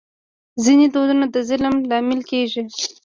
ځینې 0.63 0.85
دودونه 0.93 1.25
د 1.33 1.35
ظلم 1.49 1.75
لامل 1.89 2.21
کېږي. 2.31 2.61